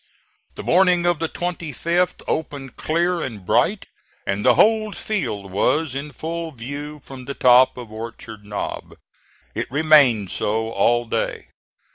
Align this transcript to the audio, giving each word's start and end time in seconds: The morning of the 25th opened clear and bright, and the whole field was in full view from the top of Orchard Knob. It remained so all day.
The 0.55 0.63
morning 0.63 1.05
of 1.05 1.19
the 1.19 1.29
25th 1.29 2.23
opened 2.27 2.75
clear 2.75 3.21
and 3.21 3.45
bright, 3.45 3.85
and 4.25 4.43
the 4.43 4.55
whole 4.55 4.91
field 4.93 5.51
was 5.51 5.93
in 5.93 6.11
full 6.11 6.51
view 6.51 6.99
from 7.03 7.25
the 7.25 7.35
top 7.35 7.77
of 7.77 7.91
Orchard 7.91 8.43
Knob. 8.43 8.97
It 9.53 9.69
remained 9.69 10.31
so 10.31 10.71
all 10.71 11.05
day. 11.05 11.49